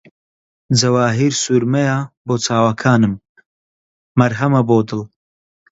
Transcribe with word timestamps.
جەواهیرسورمەیە 0.79 1.97
بۆ 2.27 2.35
چاوەکانم، 2.45 3.13
مەرهەمە 4.19 4.61
بۆ 4.67 4.77
دڵ 4.89 5.01